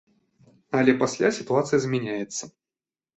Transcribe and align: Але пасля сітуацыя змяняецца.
Але 0.79 0.95
пасля 1.03 1.29
сітуацыя 1.39 1.79
змяняецца. 1.83 2.43